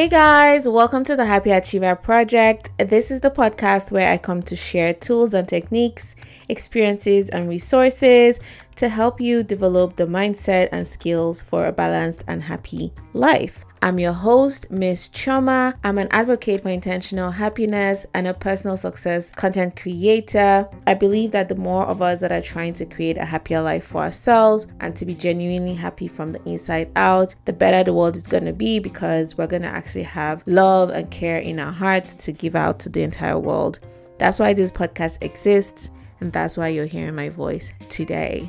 Hey 0.00 0.08
guys, 0.08 0.66
welcome 0.66 1.04
to 1.04 1.14
the 1.14 1.26
Happy 1.26 1.50
Achiever 1.50 1.94
Project. 1.94 2.70
This 2.78 3.10
is 3.10 3.20
the 3.20 3.30
podcast 3.30 3.92
where 3.92 4.10
I 4.10 4.16
come 4.16 4.40
to 4.44 4.56
share 4.56 4.94
tools 4.94 5.34
and 5.34 5.46
techniques, 5.46 6.16
experiences, 6.48 7.28
and 7.28 7.50
resources 7.50 8.40
to 8.80 8.88
help 8.88 9.20
you 9.20 9.42
develop 9.42 9.94
the 9.96 10.06
mindset 10.06 10.70
and 10.72 10.86
skills 10.86 11.42
for 11.42 11.66
a 11.66 11.72
balanced 11.72 12.24
and 12.28 12.42
happy 12.42 12.90
life. 13.12 13.66
I'm 13.82 13.98
your 13.98 14.14
host, 14.14 14.70
Miss 14.70 15.10
Choma. 15.10 15.74
I'm 15.84 15.98
an 15.98 16.08
advocate 16.12 16.62
for 16.62 16.70
intentional 16.70 17.30
happiness 17.30 18.06
and 18.14 18.26
a 18.26 18.32
personal 18.32 18.78
success 18.78 19.32
content 19.32 19.76
creator. 19.76 20.66
I 20.86 20.94
believe 20.94 21.30
that 21.32 21.50
the 21.50 21.56
more 21.56 21.84
of 21.84 22.00
us 22.00 22.20
that 22.20 22.32
are 22.32 22.40
trying 22.40 22.72
to 22.72 22.86
create 22.86 23.18
a 23.18 23.24
happier 23.26 23.60
life 23.60 23.84
for 23.84 24.00
ourselves 24.00 24.66
and 24.80 24.96
to 24.96 25.04
be 25.04 25.14
genuinely 25.14 25.74
happy 25.74 26.08
from 26.08 26.32
the 26.32 26.42
inside 26.48 26.90
out, 26.96 27.34
the 27.44 27.52
better 27.52 27.84
the 27.84 27.92
world 27.92 28.16
is 28.16 28.26
going 28.26 28.46
to 28.46 28.54
be 28.54 28.78
because 28.78 29.36
we're 29.36 29.46
going 29.46 29.60
to 29.60 29.68
actually 29.68 30.04
have 30.04 30.42
love 30.46 30.88
and 30.88 31.10
care 31.10 31.40
in 31.40 31.60
our 31.60 31.72
hearts 31.72 32.14
to 32.14 32.32
give 32.32 32.56
out 32.56 32.80
to 32.80 32.88
the 32.88 33.02
entire 33.02 33.38
world. 33.38 33.78
That's 34.16 34.38
why 34.38 34.54
this 34.54 34.70
podcast 34.70 35.22
exists, 35.22 35.90
and 36.20 36.32
that's 36.32 36.56
why 36.56 36.68
you're 36.68 36.86
hearing 36.86 37.14
my 37.14 37.28
voice 37.28 37.74
today. 37.90 38.48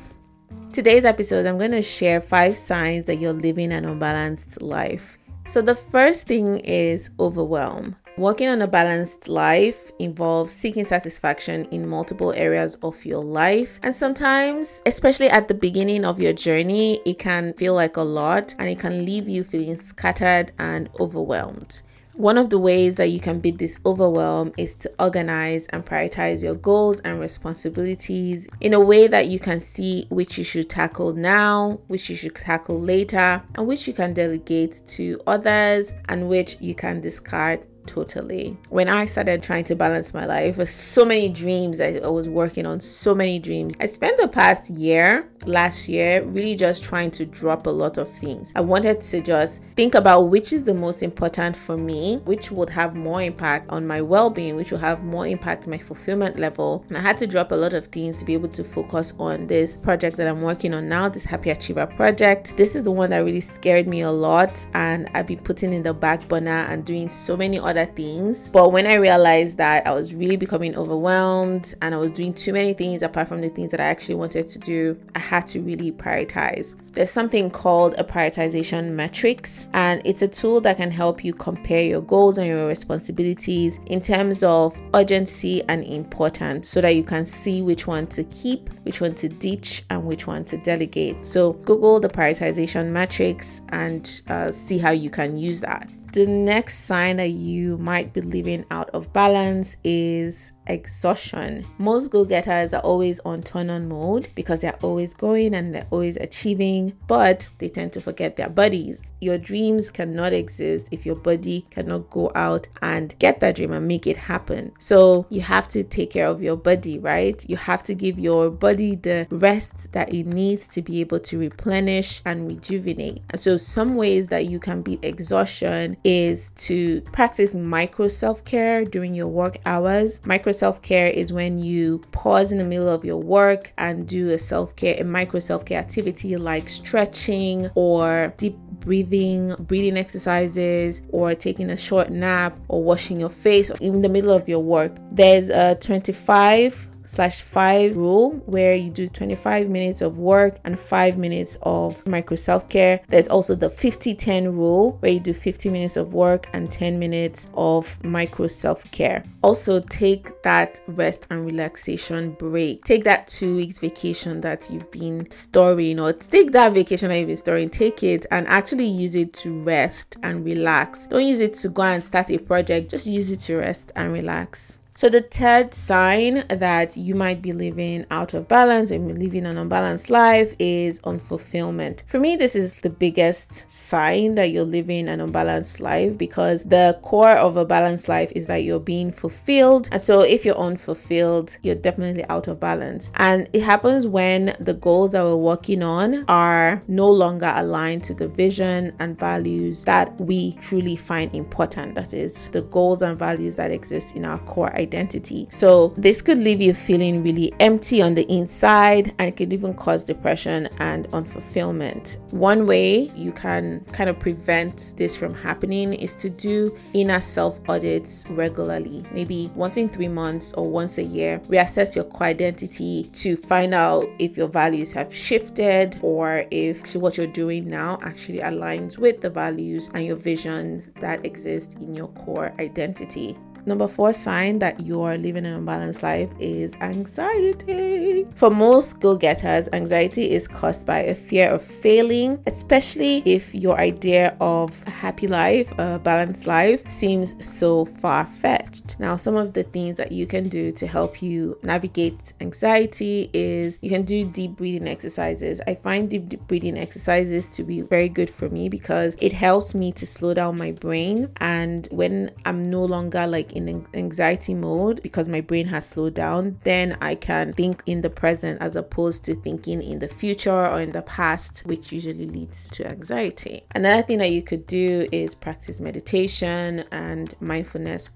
Today's 0.73 1.03
episode, 1.03 1.45
I'm 1.45 1.57
going 1.57 1.71
to 1.71 1.81
share 1.81 2.21
five 2.21 2.55
signs 2.55 3.03
that 3.05 3.17
you're 3.17 3.34
living 3.34 3.73
an 3.73 3.84
unbalanced 3.84 4.61
life. 4.61 5.17
So, 5.45 5.61
the 5.61 5.75
first 5.75 6.27
thing 6.27 6.59
is 6.59 7.09
overwhelm. 7.20 7.97
Working 8.17 8.47
on 8.47 8.61
a 8.61 8.67
balanced 8.67 9.27
life 9.27 9.91
involves 9.99 10.53
seeking 10.53 10.85
satisfaction 10.85 11.66
in 11.71 11.89
multiple 11.89 12.31
areas 12.38 12.75
of 12.84 13.03
your 13.03 13.21
life. 13.21 13.81
And 13.84 13.94
sometimes, 13.94 14.81
especially 14.85 15.27
at 15.27 15.49
the 15.49 15.53
beginning 15.53 16.05
of 16.05 16.21
your 16.21 16.31
journey, 16.31 17.02
it 17.05 17.19
can 17.19 17.52
feel 17.55 17.73
like 17.73 17.97
a 17.97 18.02
lot 18.02 18.55
and 18.58 18.69
it 18.69 18.80
can 18.80 19.03
leave 19.03 19.27
you 19.27 19.44
feeling 19.44 19.75
scattered 19.75 20.53
and 20.58 20.89
overwhelmed. 21.02 21.81
One 22.22 22.38
of 22.38 22.52
the 22.52 22.59
ways 22.59 22.97
that 22.97 23.08
you 23.08 23.19
can 23.19 23.39
beat 23.39 23.58
this 23.58 23.80
overwhelm 23.83 24.53
is 24.55 24.75
to 24.75 24.91
organize 25.00 25.66
and 25.69 25.83
prioritize 25.83 26.44
your 26.44 26.53
goals 26.53 27.00
and 27.00 27.19
responsibilities 27.19 28.47
in 28.59 28.75
a 28.75 28.80
way 28.80 29.08
that 29.08 29.30
you 29.30 29.39
can 29.39 29.59
see 29.59 30.05
which 30.11 30.38
you 30.38 30.44
should 30.44 30.69
tackle 30.69 31.13
now, 31.13 31.80
which 31.88 32.11
you 32.11 32.16
should 32.16 32.36
tackle 32.36 32.80
later, 32.80 33.41
and 33.55 33.66
which 33.66 33.88
you 33.88 33.94
can 33.94 34.13
delegate 34.13 34.86
to 34.86 35.19
others, 35.25 35.94
and 36.09 36.30
which 36.30 36.58
you 36.59 36.75
can 36.75 37.02
discard 37.02 37.66
totally. 37.86 38.58
When 38.70 38.88
I 38.88 39.06
started 39.06 39.42
trying 39.44 39.64
to 39.66 39.76
balance 39.76 40.14
my 40.14 40.26
life, 40.26 40.58
with 40.58 40.70
so 40.70 41.06
many 41.06 41.30
dreams 41.30 41.80
I 41.80 42.00
was 42.00 42.30
working 42.30 42.66
on, 42.66 42.80
so 42.80 43.14
many 43.14 43.40
dreams. 43.40 43.76
I 43.80 43.86
spent 43.86 44.20
the 44.20 44.28
past 44.28 44.70
year, 44.70 45.30
last 45.46 45.88
year, 45.88 46.24
really 46.24 46.56
just 46.56 46.84
trying 46.84 47.12
to 47.12 47.26
drop 47.26 47.68
a 47.68 47.70
lot 47.70 47.98
of 47.98 48.09
things. 48.09 48.52
I 48.56 48.62
wanted 48.62 49.02
to 49.02 49.22
just 49.22 49.62
think 49.76 49.96
about 49.96 50.30
which 50.30 50.54
is 50.54 50.64
the 50.64 50.74
most 50.74 51.04
important 51.04 51.56
for 51.56 51.78
me, 51.78 52.18
which 52.26 52.52
would 52.52 52.70
have 52.70 52.96
more 52.96 53.22
impact 53.22 53.70
on 53.70 53.88
my 53.88 54.02
well-being, 54.02 54.56
which 54.56 54.72
will 54.72 54.80
have 54.80 55.04
more 55.04 55.26
impact 55.28 55.68
my 55.68 55.78
fulfillment 55.78 56.38
level. 56.38 56.86
And 56.90 56.98
I 56.98 57.02
had 57.02 57.18
to 57.18 57.28
drop 57.28 57.52
a 57.52 57.56
lot 57.56 57.74
of 57.74 57.88
things 57.88 58.20
to 58.20 58.26
be 58.26 58.34
able 58.34 58.50
to 58.50 58.64
focus 58.64 59.14
on 59.20 59.48
this 59.48 59.78
project 59.78 60.18
that 60.18 60.28
I'm 60.28 60.42
working 60.42 60.74
on 60.74 60.88
now, 60.88 61.09
this 61.09 61.26
Happy 61.26 61.50
Achiever 61.50 61.88
project. 61.88 62.56
This 62.58 62.76
is 62.76 62.84
the 62.84 62.92
one 62.92 63.09
that 63.12 63.20
really 63.20 63.42
scared 63.42 63.88
me 63.88 64.02
a 64.02 64.12
lot 64.12 64.66
and 64.74 65.09
I've 65.14 65.28
been 65.28 65.40
putting 65.40 65.74
in 65.74 65.84
the 65.84 65.94
back 65.94 66.28
burner 66.28 66.66
and 66.70 66.86
doing 66.86 67.09
so 67.09 67.36
many 67.38 67.59
other 67.59 67.70
other 67.72 67.86
things. 67.86 68.50
But 68.50 68.69
when 68.69 68.86
I 68.86 68.95
realized 68.95 69.58
that 69.58 69.88
I 69.88 69.94
was 69.94 70.14
really 70.14 70.38
becoming 70.38 70.75
overwhelmed 70.75 71.73
and 71.81 71.95
I 71.95 71.97
was 71.97 72.11
doing 72.11 72.33
too 72.33 72.53
many 72.53 72.73
things 72.73 73.02
apart 73.02 73.28
from 73.28 73.41
the 73.41 73.50
things 73.50 73.72
that 73.72 73.80
I 73.80 73.86
actually 73.86 74.16
wanted 74.16 74.47
to 74.50 74.59
do, 74.59 75.00
I 75.16 75.19
had 75.19 75.47
to 75.47 75.61
really 75.61 75.91
prioritize. 75.91 76.75
There's 76.94 77.09
something 77.09 77.50
called 77.50 77.95
a 77.97 78.03
prioritization 78.03 78.91
matrix, 78.91 79.69
and 79.73 80.02
it's 80.03 80.22
a 80.22 80.28
tool 80.28 80.59
that 80.61 80.75
can 80.75 80.91
help 80.91 81.23
you 81.23 81.33
compare 81.33 81.83
your 81.83 82.02
goals 82.02 82.38
and 82.38 82.47
your 82.47 82.67
responsibilities 82.67 83.80
in 83.85 84.02
terms 84.02 84.44
of 84.44 84.78
urgency 84.94 85.63
and 85.69 85.85
importance 85.85 86.67
so 86.67 86.81
that 86.81 86.96
you 86.96 87.03
can 87.03 87.23
see 87.23 87.62
which 87.62 87.88
one 87.88 88.07
to 88.07 88.25
keep, 88.25 88.69
which 88.84 89.00
one 89.00 89.16
to 89.16 89.29
ditch, 89.29 89.84
and 89.90 90.03
which 90.03 90.28
one 90.28 90.44
to 90.44 90.57
delegate. 90.57 91.25
So, 91.25 91.53
Google 91.53 92.01
the 92.01 92.09
prioritization 92.09 92.88
matrix 92.88 93.62
and 93.69 94.22
uh, 94.28 94.51
see 94.51 94.78
how 94.78 94.91
you 94.91 95.09
can 95.09 95.38
use 95.38 95.62
that. 95.62 95.90
The 96.11 96.27
next 96.27 96.79
sign 96.79 97.17
that 97.17 97.29
you 97.29 97.77
might 97.77 98.11
be 98.11 98.19
living 98.19 98.66
out 98.69 98.89
of 98.89 99.13
balance 99.13 99.77
is 99.85 100.51
exhaustion. 100.67 101.66
Most 101.77 102.11
go 102.11 102.25
getters 102.25 102.73
are 102.73 102.81
always 102.81 103.19
on 103.22 103.41
turn 103.41 103.69
on 103.69 103.88
mode 103.88 104.29
because 104.35 104.61
they're 104.61 104.77
always 104.81 105.13
going 105.13 105.55
and 105.55 105.73
they're 105.73 105.88
always 105.91 106.17
achieving, 106.17 106.94
but 107.07 107.47
they 107.59 107.69
tend 107.69 107.94
to 107.94 108.01
forget 108.01 108.35
their 108.35 108.49
bodies. 108.49 109.03
Your 109.22 109.38
dreams 109.38 109.91
cannot 109.91 110.33
exist 110.33 110.88
if 110.91 111.05
your 111.05 111.16
body 111.16 111.66
cannot 111.69 112.09
go 112.09 112.31
out 112.33 112.67
and 112.81 113.13
get 113.19 113.39
that 113.39 113.55
dream 113.55 113.72
and 113.72 113.88
make 113.88 114.07
it 114.07 114.17
happen. 114.17 114.72
So 114.79 115.28
you 115.29 115.41
have 115.41 115.67
to 115.69 115.83
take 115.83 116.11
care 116.11 116.28
of 116.28 116.41
your 116.41 116.55
body, 116.55 116.97
right? 116.97 117.43
You 117.47 117.55
have 117.57 117.83
to 117.83 117.93
give 117.93 118.17
your 118.17 118.49
body 118.49 118.95
the 118.95 119.28
rest 119.29 119.91
that 119.91 120.11
it 120.13 120.25
needs 120.25 120.67
to 120.69 120.81
be 120.81 121.01
able 121.01 121.19
to 121.19 121.38
replenish 121.38 122.22
and 122.25 122.47
rejuvenate. 122.47 123.22
And 123.29 123.39
so, 123.39 123.57
some 123.57 123.95
ways 123.95 124.28
that 124.29 124.47
you 124.47 124.59
can 124.59 124.81
beat 124.81 125.03
exhaustion 125.03 125.97
is 126.03 126.50
to 126.56 127.01
practice 127.12 127.53
micro 127.53 128.07
self 128.07 128.44
care 128.45 128.85
during 128.85 129.13
your 129.13 129.28
work 129.28 129.57
hours. 129.66 130.19
Micro 130.25 130.51
self 130.51 130.81
care 130.81 131.07
is 131.07 131.31
when 131.34 131.59
you 131.59 132.00
pause 132.12 132.51
in 132.51 132.57
the 132.57 132.63
middle 132.63 132.89
of 132.89 133.06
your 133.06 133.17
work 133.17 133.73
and 133.78 134.07
do 134.07 134.29
a 134.31 134.38
self 134.38 134.75
care, 134.75 134.95
a 135.00 135.03
micro 135.03 135.40
self 135.40 135.66
care 135.66 135.79
activity 135.79 136.35
like 136.38 136.69
stretching 136.69 137.69
or 137.75 138.34
deep 138.38 138.57
breathing, 138.81 139.56
breathing 139.59 139.97
exercises, 139.97 141.01
or 141.09 141.35
taking 141.35 141.69
a 141.69 141.78
short 141.78 142.09
nap 142.09 142.57
or 142.67 142.84
washing 142.84 143.19
your 143.19 143.29
face 143.29 143.69
in 143.79 144.01
the 144.01 144.09
middle 144.09 144.31
of 144.31 144.50
your 144.50 144.59
work. 144.59 144.91
There's 145.11 145.50
a 145.50 145.75
25 145.75 146.88
slash 147.11 147.41
5 147.41 147.97
rule 147.97 148.31
where 148.45 148.73
you 148.73 148.89
do 148.89 149.09
25 149.09 149.69
minutes 149.69 150.01
of 150.01 150.17
work 150.17 150.59
and 150.63 150.79
5 150.79 151.17
minutes 151.17 151.57
of 151.63 152.05
micro 152.07 152.38
self 152.38 152.69
care. 152.69 153.01
There's 153.09 153.27
also 153.27 153.53
the 153.53 153.69
50 153.69 154.16
10 154.16 154.55
rule 154.55 154.97
where 155.01 155.11
you 155.11 155.19
do 155.19 155.33
50 155.33 155.69
minutes 155.69 155.97
of 155.97 156.13
work 156.13 156.47
and 156.53 156.72
10 156.72 156.97
minutes 156.97 157.49
of 157.53 158.01
micro 158.05 158.47
self 158.47 158.89
care. 158.91 159.25
Also, 159.44 159.81
take 159.81 160.41
that 160.44 160.79
rest 160.88 161.25
and 161.29 161.45
relaxation 161.45 162.31
break. 162.31 162.85
Take 162.85 163.03
that 163.03 163.28
two 163.28 163.57
weeks 163.57 163.79
vacation 163.79 164.39
that 164.41 164.69
you've 164.72 164.89
been 164.91 165.29
storing, 165.29 165.99
or 165.99 166.13
take 166.13 166.53
that 166.53 166.73
vacation 166.73 167.09
that 167.09 167.17
you've 167.17 167.28
been 167.28 167.38
storing, 167.38 167.69
take 167.69 168.03
it 168.03 168.25
and 168.31 168.47
actually 168.47 168.88
use 168.88 169.16
it 169.16 169.33
to 169.33 169.61
rest 169.63 170.16
and 170.23 170.45
relax. 170.45 171.07
Don't 171.07 171.28
use 171.28 171.41
it 171.41 171.55
to 171.55 171.67
go 171.67 171.81
and 171.81 172.01
start 172.01 172.31
a 172.31 172.38
project, 172.38 172.91
just 172.91 173.05
use 173.05 173.29
it 173.31 173.41
to 173.41 173.57
rest 173.57 173.91
and 173.97 174.13
relax. 174.13 174.79
So, 175.01 175.09
the 175.09 175.23
third 175.23 175.73
sign 175.73 176.44
that 176.47 176.95
you 176.95 177.16
might 177.16 177.41
be 177.41 177.53
living 177.53 178.06
out 178.12 178.35
of 178.35 178.47
balance 178.47 178.91
and 178.91 179.17
living 179.17 179.47
an 179.47 179.57
unbalanced 179.57 180.12
life 180.12 180.53
is 180.59 181.00
unfulfillment. 181.00 182.03
For 182.06 182.19
me, 182.19 182.35
this 182.35 182.56
is 182.56 182.75
the 182.75 182.91
biggest 182.91 183.66
sign 183.72 184.35
that 184.35 184.51
you're 184.51 184.63
living 184.63 185.09
an 185.09 185.19
unbalanced 185.19 185.79
life 185.79 186.19
because 186.19 186.66
the 186.66 187.00
core 187.01 187.31
of 187.35 187.57
a 187.57 187.66
balanced 187.66 188.09
life 188.09 188.31
is 188.35 188.45
that 188.45 188.57
you're 188.57 188.79
being 188.79 189.11
fulfilled. 189.11 189.90
And 189.91 190.00
so, 190.00 190.22
if 190.22 190.45
you're 190.45 190.56
unfulfilled, 190.56 191.57
you're 191.63 191.73
definitely 191.73 192.23
out 192.25 192.47
of 192.47 192.59
balance. 192.59 193.11
And 193.16 193.50
it 193.53 193.63
happens 193.63 194.06
when 194.06 194.56
the 194.59 194.75
goals 194.75 195.13
that 195.13 195.23
we're 195.23 195.35
working 195.35 195.81
on 195.81 196.25
are 196.28 196.84
no 196.88 197.09
longer 197.09 197.51
aligned 197.56 198.03
to 198.03 198.13
the 198.13 198.28
vision 198.28 198.94
and 199.00 199.17
values 199.17 199.84
that 199.85 200.16
we 200.22 200.53
truly 200.61 200.95
find 200.95 201.34
important. 201.34 201.95
That 201.95 202.13
is, 202.13 202.50
the 202.50 202.61
goals 202.61 203.01
and 203.01 203.17
values 203.17 203.56
that 203.56 203.72
exist 203.72 204.16
in 204.16 204.25
our 204.25 204.38
core 204.38 204.72
identity 204.73 204.91
identity. 204.91 205.47
So 205.52 205.94
this 205.97 206.22
could 206.22 206.38
leave 206.38 206.62
you 206.62 206.74
feeling 206.74 207.24
really 207.24 207.53
empty 207.59 208.02
on 208.02 208.16
the 208.16 208.29
inside 208.31 209.13
and 209.19 209.35
could 209.35 209.53
even 209.53 209.74
cause 209.74 210.03
depression 210.03 210.68
and 210.79 211.07
unfulfillment. 211.12 212.19
One 212.31 212.67
way 212.67 213.11
you 213.16 213.32
can 213.32 213.85
kind 213.93 214.09
of 214.09 214.20
prevent 214.20 214.96
this 214.97 215.16
from 215.16 215.34
happening 215.34 215.93
is 215.93 216.16
to 216.17 216.29
do 216.29 216.78
inner 216.93 217.22
self 217.22 217.58
audits 217.70 218.26
regularly, 218.32 219.03
maybe 219.14 219.49
once 219.55 219.78
in 219.78 219.88
three 219.88 220.09
months 220.09 220.52
or 220.53 220.70
once 220.70 220.97
a 220.97 221.03
year. 221.03 221.40
Reassess 221.47 221.96
your 221.96 222.05
core 222.05 222.28
identity 222.28 223.09
to 223.14 223.38
find 223.38 223.73
out 223.73 224.05
if 224.20 224.35
your 224.35 224.49
values 224.49 224.91
have 224.91 225.14
shifted 225.14 225.97
or 226.02 226.46
if 226.52 226.96
what 226.96 227.17
you're 227.17 227.28
doing 227.28 227.67
now 227.67 227.97
actually 228.03 228.40
aligns 228.40 228.97
with 228.97 229.22
the 229.22 229.29
values 229.29 229.90
and 229.93 230.05
your 230.05 230.17
visions 230.17 230.90
that 230.99 231.26
exist 231.26 231.76
in 231.79 231.96
your 231.96 232.09
core 232.09 232.53
identity. 232.59 233.38
Number 233.66 233.87
four 233.87 234.13
sign 234.13 234.59
that 234.59 234.79
you 234.79 235.02
are 235.02 235.17
living 235.17 235.46
an 235.46 235.53
unbalanced 235.53 236.03
life 236.03 236.29
is 236.40 236.73
anxiety. 236.81 238.25
For 238.35 238.49
most 238.49 238.99
go 238.99 239.16
getters, 239.16 239.69
anxiety 239.73 240.31
is 240.31 240.47
caused 240.47 240.85
by 240.85 240.99
a 240.99 241.16
fear 241.16 241.49
of 241.49 241.63
failing, 241.63 242.41
especially 242.47 243.23
if 243.25 243.53
your 243.53 243.79
idea 243.79 244.35
of 244.40 244.81
a 244.87 244.90
happy 244.90 245.28
life, 245.28 245.72
a 245.78 245.99
balanced 245.99 246.47
life, 246.47 246.87
seems 246.90 247.34
so 247.46 247.85
far 247.85 248.25
fetched 248.25 248.60
stretched. 248.72 249.00
Now, 249.00 249.16
some 249.16 249.35
of 249.35 249.53
the 249.53 249.64
things 249.64 249.97
that 249.97 250.12
you 250.12 250.26
can 250.26 250.50
do 250.50 250.72
to 250.73 250.88
help 250.88 251.22
you 251.22 251.58
navigate 251.64 252.34
anxiety 252.41 253.29
is 253.34 253.78
you 253.82 253.90
can 253.90 254.03
do 254.03 254.26
deep 254.26 254.58
breathing 254.58 254.88
exercises. 254.88 255.62
I 255.68 255.76
find 255.76 256.10
deep 256.10 256.48
breathing 256.48 256.77
exercises 256.77 257.50
to 257.50 257.63
be 257.63 257.82
very 257.82 258.10
good 258.10 258.29
for 258.29 258.50
me 258.50 258.70
because 258.70 259.15
it 259.20 259.32
helps 259.32 259.74
me 259.74 259.91
to 259.94 260.08
slow 260.08 260.34
down 260.34 260.58
my 260.58 260.72
brain. 260.72 261.29
And 261.38 261.88
when 261.91 262.32
I'm 262.46 262.63
no 262.63 262.84
longer 262.84 263.27
like 263.27 263.53
in 263.53 263.86
anxiety 263.94 264.53
mode 264.53 265.01
because 265.01 265.27
my 265.27 265.41
brain 265.41 265.67
has 265.67 265.86
slowed 265.86 266.13
down, 266.13 266.58
then 266.63 266.98
I 267.01 267.15
can 267.15 267.53
think 267.53 267.84
in 267.86 268.01
the 268.01 268.10
present 268.10 268.62
as 268.62 268.75
opposed 268.75 269.25
to 269.25 269.36
thinking 269.36 269.82
in 269.82 270.00
the 270.00 270.08
future 270.08 270.67
or 270.67 270.79
in 270.79 270.91
the 270.91 271.01
past, 271.03 271.63
which 271.65 271.91
usually 271.91 272.27
leads 272.27 272.67
to 272.67 272.88
anxiety. 272.88 273.63
Another 273.75 274.03
thing 274.03 274.20
that 274.20 274.32
you 274.32 274.41
could 274.41 274.65
do 274.67 275.08
is 275.12 275.36
practice 275.36 275.79
meditation 275.79 276.84
and 276.91 277.34
mindfulness 277.39 278.10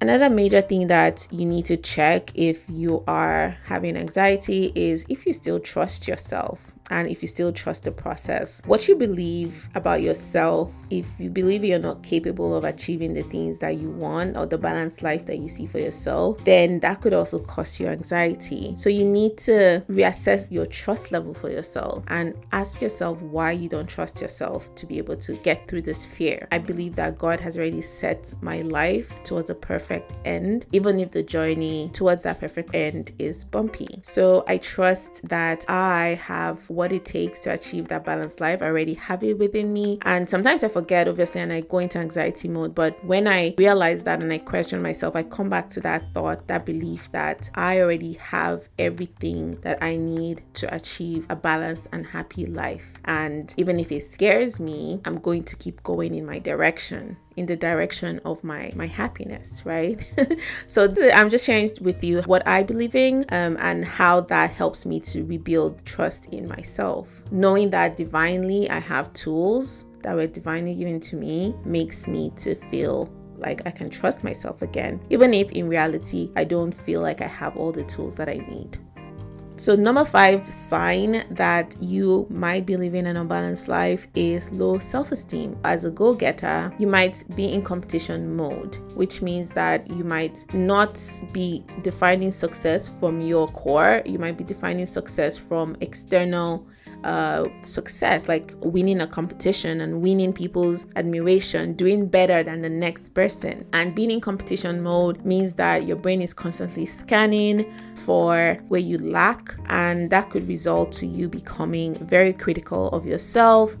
Another 0.00 0.30
major 0.30 0.60
thing 0.60 0.86
that 0.88 1.26
you 1.30 1.46
need 1.46 1.64
to 1.66 1.76
check 1.76 2.30
if 2.34 2.68
you 2.68 3.02
are 3.06 3.56
having 3.64 3.96
anxiety 3.96 4.72
is 4.74 5.06
if 5.08 5.26
you 5.26 5.32
still 5.32 5.60
trust 5.60 6.08
yourself 6.08 6.72
and 6.90 7.08
if 7.08 7.22
you 7.22 7.28
still 7.28 7.52
trust 7.52 7.84
the 7.84 7.92
process. 7.92 8.62
What 8.66 8.88
you 8.88 8.96
believe 8.96 9.68
about 9.74 10.02
yourself, 10.02 10.74
if 10.90 11.08
you 11.18 11.30
believe 11.30 11.64
you're 11.64 11.78
not 11.78 12.02
capable 12.02 12.56
of 12.56 12.64
achieving 12.64 13.14
the 13.14 13.22
things 13.24 13.58
that 13.60 13.76
you 13.76 13.90
want 13.90 14.36
or 14.36 14.46
the 14.46 14.58
balanced 14.58 15.02
life 15.02 15.26
that 15.26 15.38
you 15.38 15.48
see 15.48 15.66
for 15.66 15.78
yourself, 15.78 16.42
then 16.44 16.80
that 16.80 17.00
could 17.00 17.14
also 17.14 17.38
cause 17.38 17.78
you 17.80 17.86
anxiety. 17.86 18.74
So 18.76 18.88
you 18.88 19.04
need 19.04 19.38
to 19.38 19.84
reassess 19.88 20.50
your 20.50 20.66
trust 20.66 21.12
level 21.12 21.34
for 21.34 21.50
yourself 21.50 22.04
and 22.08 22.34
ask 22.52 22.80
yourself 22.80 23.20
why 23.22 23.52
you 23.52 23.68
don't 23.68 23.86
trust 23.86 24.20
yourself 24.20 24.74
to 24.74 24.86
be 24.86 24.98
able 24.98 25.16
to 25.16 25.34
get 25.36 25.68
through 25.68 25.82
this 25.82 26.04
fear. 26.04 26.46
I 26.52 26.58
believe 26.58 26.96
that 26.96 27.18
God 27.18 27.40
has 27.40 27.56
already 27.56 27.82
set 27.82 28.32
my 28.40 28.62
life 28.62 29.22
towards 29.24 29.50
a 29.50 29.54
perfect 29.54 30.12
end, 30.24 30.66
even 30.72 31.00
if 31.00 31.10
the 31.10 31.22
journey 31.22 31.90
towards 31.92 32.22
that 32.24 32.40
perfect 32.40 32.74
end 32.74 33.12
is 33.18 33.44
bumpy. 33.44 34.00
So 34.02 34.44
I 34.46 34.58
trust 34.58 35.26
that 35.28 35.64
I 35.68 36.20
have 36.22 36.68
what 36.76 36.92
it 36.92 37.06
takes 37.06 37.42
to 37.44 37.52
achieve 37.52 37.88
that 37.88 38.04
balanced 38.04 38.40
life. 38.40 38.62
I 38.62 38.66
already 38.66 38.94
have 38.94 39.24
it 39.24 39.38
within 39.38 39.72
me. 39.72 39.98
And 40.02 40.28
sometimes 40.28 40.62
I 40.62 40.68
forget, 40.68 41.08
obviously, 41.08 41.40
and 41.40 41.52
I 41.52 41.62
go 41.62 41.78
into 41.78 41.98
anxiety 41.98 42.48
mode. 42.48 42.74
But 42.74 43.02
when 43.04 43.26
I 43.26 43.54
realize 43.58 44.04
that 44.04 44.22
and 44.22 44.32
I 44.32 44.38
question 44.38 44.82
myself, 44.82 45.16
I 45.16 45.22
come 45.22 45.48
back 45.48 45.70
to 45.70 45.80
that 45.80 46.04
thought, 46.12 46.46
that 46.48 46.66
belief 46.66 47.10
that 47.12 47.50
I 47.54 47.80
already 47.80 48.12
have 48.14 48.68
everything 48.78 49.58
that 49.62 49.82
I 49.82 49.96
need 49.96 50.42
to 50.54 50.72
achieve 50.74 51.26
a 51.30 51.36
balanced 51.36 51.88
and 51.92 52.06
happy 52.06 52.46
life. 52.46 52.92
And 53.06 53.52
even 53.56 53.80
if 53.80 53.90
it 53.90 54.02
scares 54.02 54.60
me, 54.60 55.00
I'm 55.04 55.18
going 55.18 55.44
to 55.44 55.56
keep 55.56 55.82
going 55.82 56.14
in 56.14 56.26
my 56.26 56.38
direction 56.38 57.16
in 57.36 57.46
the 57.46 57.56
direction 57.56 58.20
of 58.24 58.42
my 58.42 58.72
my 58.74 58.86
happiness 58.86 59.62
right 59.64 60.00
so 60.66 60.86
th- 60.92 61.12
i'm 61.14 61.30
just 61.30 61.44
sharing 61.44 61.70
with 61.80 62.02
you 62.02 62.22
what 62.22 62.46
i 62.46 62.62
believe 62.62 62.94
in 62.94 63.24
um, 63.30 63.56
and 63.60 63.84
how 63.84 64.20
that 64.20 64.50
helps 64.50 64.86
me 64.86 64.98
to 64.98 65.24
rebuild 65.24 65.84
trust 65.84 66.26
in 66.26 66.48
myself 66.48 67.22
knowing 67.30 67.70
that 67.70 67.96
divinely 67.96 68.68
i 68.70 68.78
have 68.78 69.12
tools 69.12 69.84
that 70.02 70.14
were 70.14 70.26
divinely 70.26 70.74
given 70.74 71.00
to 71.00 71.16
me 71.16 71.54
makes 71.64 72.06
me 72.06 72.30
to 72.36 72.54
feel 72.70 73.10
like 73.38 73.66
I 73.66 73.70
can 73.70 73.90
trust 73.90 74.24
myself 74.24 74.62
again, 74.62 75.00
even 75.10 75.34
if 75.34 75.50
in 75.52 75.68
reality 75.68 76.30
I 76.36 76.44
don't 76.44 76.72
feel 76.72 77.02
like 77.02 77.20
I 77.20 77.26
have 77.26 77.56
all 77.56 77.72
the 77.72 77.84
tools 77.84 78.16
that 78.16 78.28
I 78.28 78.34
need. 78.48 78.78
So, 79.58 79.74
number 79.74 80.04
five 80.04 80.52
sign 80.52 81.24
that 81.30 81.74
you 81.80 82.26
might 82.28 82.66
be 82.66 82.76
living 82.76 83.06
an 83.06 83.16
unbalanced 83.16 83.68
life 83.68 84.06
is 84.14 84.50
low 84.52 84.78
self 84.78 85.12
esteem. 85.12 85.58
As 85.64 85.84
a 85.84 85.90
go 85.90 86.14
getter, 86.14 86.70
you 86.78 86.86
might 86.86 87.24
be 87.34 87.52
in 87.52 87.62
competition 87.62 88.36
mode, 88.36 88.76
which 88.94 89.22
means 89.22 89.52
that 89.52 89.90
you 89.90 90.04
might 90.04 90.44
not 90.52 91.00
be 91.32 91.64
defining 91.82 92.32
success 92.32 92.90
from 93.00 93.22
your 93.22 93.48
core, 93.48 94.02
you 94.04 94.18
might 94.18 94.36
be 94.36 94.44
defining 94.44 94.84
success 94.84 95.38
from 95.38 95.74
external 95.80 96.66
uh, 97.04 97.46
success, 97.62 98.28
like 98.28 98.54
winning 98.60 99.00
a 99.00 99.06
competition 99.06 99.80
and 99.80 100.02
winning 100.02 100.32
people's 100.32 100.86
admiration, 100.96 101.74
doing 101.74 102.06
better 102.06 102.42
than 102.42 102.62
the 102.62 102.70
next 102.70 103.14
person. 103.14 103.66
And 103.72 103.94
being 103.94 104.10
in 104.10 104.20
competition 104.20 104.82
mode 104.82 105.24
means 105.24 105.54
that 105.54 105.86
your 105.86 105.96
brain 105.96 106.22
is 106.22 106.32
constantly 106.32 106.86
scanning 106.86 107.72
for 107.94 108.58
where 108.68 108.80
you 108.80 108.98
lack, 108.98 109.54
and 109.66 110.10
that 110.10 110.30
could 110.30 110.46
result 110.48 110.92
to 110.92 111.06
you 111.06 111.28
becoming 111.28 111.94
very 112.06 112.32
critical 112.32 112.88
of 112.88 113.06
yourself 113.06 113.76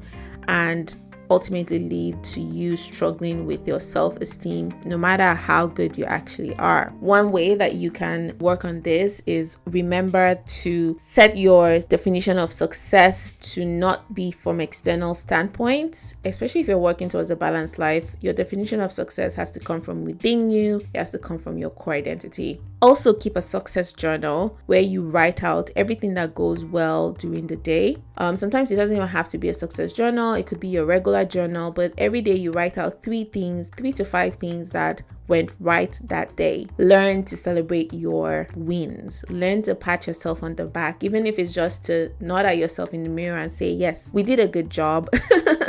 and 0.48 0.96
ultimately 1.30 1.78
lead 1.78 2.22
to 2.24 2.40
you 2.40 2.76
struggling 2.76 3.46
with 3.46 3.66
your 3.66 3.80
self 3.80 4.16
esteem, 4.18 4.72
no 4.84 4.96
matter 4.96 5.34
how 5.34 5.66
good 5.66 5.96
you 5.96 6.04
actually 6.04 6.54
are. 6.56 6.92
One 7.00 7.32
way 7.32 7.54
that 7.54 7.74
you 7.74 7.90
can 7.90 8.36
work 8.38 8.64
on 8.64 8.80
this 8.82 9.22
is 9.26 9.58
remember 9.66 10.34
to 10.34 10.96
set 10.98 11.36
your 11.36 11.80
definition 11.80 12.38
of 12.38 12.52
success 12.52 13.32
to 13.54 13.64
not 13.64 14.14
be 14.14 14.30
from 14.30 14.60
external 14.60 15.14
standpoints, 15.14 16.14
especially 16.24 16.60
if 16.60 16.68
you're 16.68 16.78
working 16.78 17.08
towards 17.08 17.30
a 17.30 17.36
balanced 17.36 17.78
life. 17.78 18.14
Your 18.20 18.32
definition 18.32 18.80
of 18.80 18.92
success 18.92 19.34
has 19.34 19.50
to 19.52 19.60
come 19.60 19.80
from 19.80 20.04
within 20.04 20.50
you, 20.50 20.80
it 20.94 20.98
has 20.98 21.10
to 21.10 21.18
come 21.18 21.38
from 21.38 21.58
your 21.58 21.70
core 21.70 21.94
identity. 21.94 22.60
Also, 22.82 23.12
keep 23.14 23.36
a 23.36 23.42
success 23.42 23.92
journal 23.92 24.58
where 24.66 24.80
you 24.80 25.02
write 25.02 25.42
out 25.42 25.70
everything 25.76 26.14
that 26.14 26.34
goes 26.34 26.64
well 26.64 27.12
during 27.12 27.46
the 27.46 27.56
day. 27.56 27.96
Um, 28.18 28.36
sometimes 28.36 28.70
it 28.72 28.76
doesn't 28.76 28.96
even 28.96 29.08
have 29.08 29.28
to 29.28 29.38
be 29.38 29.48
a 29.48 29.54
success 29.54 29.92
journal, 29.92 30.34
it 30.34 30.46
could 30.46 30.60
be 30.60 30.68
your 30.68 30.86
regular 30.86 31.24
journal, 31.24 31.70
but 31.70 31.92
every 31.98 32.22
day 32.22 32.34
you 32.34 32.52
write 32.52 32.78
out 32.78 33.02
three 33.02 33.24
things, 33.24 33.70
three 33.76 33.92
to 33.92 34.04
five 34.04 34.36
things 34.36 34.70
that 34.70 35.02
went 35.28 35.52
right 35.60 36.00
that 36.04 36.34
day. 36.36 36.66
Learn 36.78 37.24
to 37.24 37.36
celebrate 37.36 37.92
your 37.92 38.46
wins. 38.54 39.24
Learn 39.28 39.62
to 39.62 39.74
pat 39.74 40.06
yourself 40.06 40.42
on 40.42 40.54
the 40.54 40.66
back, 40.66 41.02
even 41.02 41.26
if 41.26 41.38
it's 41.38 41.52
just 41.52 41.84
to 41.86 42.10
nod 42.20 42.46
at 42.46 42.58
yourself 42.58 42.94
in 42.94 43.02
the 43.02 43.08
mirror 43.08 43.38
and 43.38 43.50
say, 43.50 43.70
Yes, 43.70 44.10
we 44.12 44.22
did 44.22 44.40
a 44.40 44.46
good 44.48 44.70
job. 44.70 45.08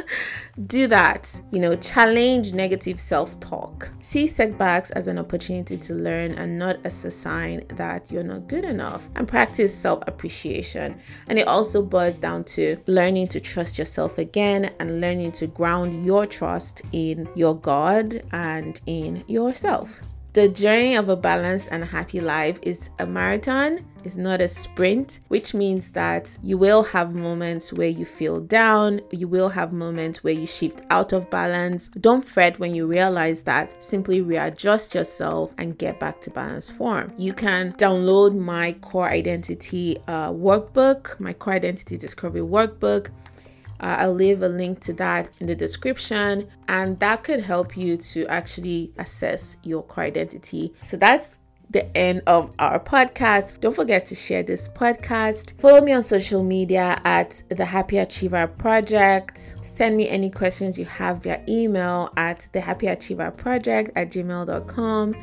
Do 0.65 0.87
that. 0.87 1.39
You 1.51 1.59
know, 1.59 1.75
challenge 1.75 2.53
negative 2.53 2.99
self 2.99 3.39
talk. 3.39 3.89
See 4.01 4.27
setbacks 4.27 4.89
as 4.91 5.07
an 5.07 5.19
opportunity 5.19 5.77
to 5.77 5.93
learn 5.93 6.31
and 6.33 6.57
not 6.57 6.77
as 6.83 7.05
a 7.05 7.11
sign 7.11 7.63
that 7.75 8.11
you're 8.11 8.23
not 8.23 8.47
good 8.47 8.65
enough. 8.65 9.07
And 9.15 9.27
practice 9.27 9.75
self 9.75 10.03
appreciation. 10.07 10.99
And 11.27 11.37
it 11.37 11.47
also 11.47 11.81
boils 11.81 12.17
down 12.17 12.43
to 12.55 12.77
learning 12.87 13.27
to 13.29 13.39
trust 13.39 13.77
yourself 13.77 14.17
again 14.17 14.71
and 14.79 14.99
learning 15.01 15.33
to 15.33 15.47
ground 15.47 16.05
your 16.05 16.25
trust 16.25 16.81
in 16.91 17.29
your 17.35 17.55
God 17.55 18.21
and 18.31 18.79
in 18.87 19.23
yourself. 19.27 20.01
The 20.37 20.47
journey 20.47 20.93
of 20.93 21.09
a 21.09 21.15
balanced 21.15 21.69
and 21.71 21.83
happy 21.83 22.19
life 22.19 22.59
is 22.61 22.91
a 22.99 23.07
marathon, 23.07 23.83
it's 24.03 24.17
not 24.17 24.39
a 24.39 24.47
sprint, 24.47 25.19
which 25.29 25.55
means 25.55 25.89
that 25.89 26.37
you 26.43 26.59
will 26.59 26.83
have 26.83 27.15
moments 27.15 27.73
where 27.73 27.87
you 27.87 28.05
feel 28.05 28.39
down, 28.41 29.01
you 29.09 29.27
will 29.27 29.49
have 29.49 29.73
moments 29.73 30.23
where 30.23 30.35
you 30.35 30.45
shift 30.45 30.81
out 30.91 31.11
of 31.11 31.27
balance. 31.31 31.87
Don't 32.01 32.23
fret 32.23 32.59
when 32.59 32.75
you 32.75 32.85
realize 32.85 33.41
that, 33.43 33.83
simply 33.83 34.21
readjust 34.21 34.93
yourself 34.93 35.55
and 35.57 35.77
get 35.79 35.99
back 35.99 36.21
to 36.21 36.29
balance 36.29 36.69
form. 36.69 37.11
You 37.17 37.33
can 37.33 37.73
download 37.73 38.37
my 38.37 38.73
core 38.73 39.09
identity 39.09 39.97
uh, 40.07 40.31
workbook, 40.31 41.19
my 41.19 41.33
core 41.33 41.53
identity 41.53 41.97
discovery 41.97 42.41
workbook 42.41 43.09
uh, 43.79 43.97
I'll 43.99 44.13
leave 44.13 44.41
a 44.41 44.49
link 44.49 44.79
to 44.81 44.93
that 44.93 45.35
in 45.39 45.47
the 45.47 45.55
description, 45.55 46.47
and 46.67 46.99
that 46.99 47.23
could 47.23 47.41
help 47.41 47.77
you 47.77 47.97
to 47.97 48.27
actually 48.27 48.91
assess 48.97 49.57
your 49.63 49.83
core 49.83 50.05
identity. 50.05 50.73
So 50.83 50.97
that's 50.97 51.39
the 51.69 51.97
end 51.97 52.21
of 52.27 52.53
our 52.59 52.79
podcast. 52.79 53.59
Don't 53.59 53.75
forget 53.75 54.05
to 54.07 54.15
share 54.15 54.43
this 54.43 54.67
podcast. 54.69 55.59
Follow 55.59 55.81
me 55.81 55.91
on 55.91 56.03
social 56.03 56.43
media 56.43 56.99
at 57.03 57.41
the 57.49 57.65
Happy 57.65 57.97
Achiever 57.97 58.47
Project. 58.47 59.55
Send 59.61 59.97
me 59.97 60.07
any 60.09 60.29
questions 60.29 60.77
you 60.77 60.85
have 60.85 61.23
via 61.23 61.43
email 61.47 62.11
at 62.17 62.47
the 62.53 62.61
Happy 62.61 62.87
Achiever 62.87 63.31
Project 63.31 63.91
at 63.95 64.11
gmail.com. 64.11 65.15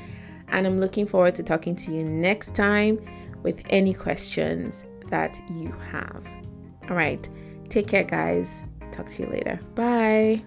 And 0.48 0.66
I'm 0.66 0.78
looking 0.78 1.06
forward 1.06 1.34
to 1.36 1.42
talking 1.42 1.74
to 1.76 1.92
you 1.92 2.04
next 2.04 2.54
time 2.54 3.00
with 3.42 3.62
any 3.70 3.94
questions 3.94 4.84
that 5.08 5.40
you 5.50 5.74
have. 5.90 6.26
All 6.88 6.96
right. 6.96 7.28
Take 7.68 7.88
care, 7.88 8.04
guys. 8.04 8.64
Talk 8.92 9.06
to 9.06 9.22
you 9.22 9.28
later. 9.28 9.58
Bye. 9.74 10.42